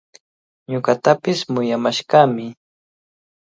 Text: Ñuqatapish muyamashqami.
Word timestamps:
Ñuqatapish 0.71 1.41
muyamashqami. 1.53 2.45